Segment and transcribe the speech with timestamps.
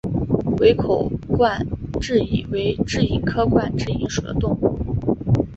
[0.61, 1.63] 围口冠
[2.01, 4.75] 蛭蚓为蛭蚓科冠蛭蚓属的动物。